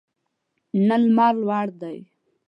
نن 0.87 1.01
لمر 1.05 1.33
لوړ 1.43 1.67
دی 1.81 1.97